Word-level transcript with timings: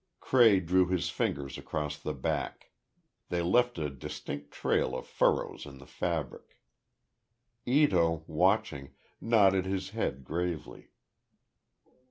Cray 0.19 0.59
drew 0.59 0.87
his 0.87 1.11
fingers 1.11 1.59
across 1.59 1.95
the 1.99 2.15
back. 2.15 2.71
They 3.29 3.43
left 3.43 3.77
a 3.77 3.87
distinct 3.91 4.49
trail 4.49 4.97
of 4.97 5.05
furrows 5.05 5.67
in 5.67 5.77
the 5.77 5.85
fabric. 5.85 6.57
Ito, 7.67 8.23
watching, 8.25 8.95
nodded 9.21 9.67
his 9.67 9.91
head, 9.91 10.23
gravely. 10.23 10.89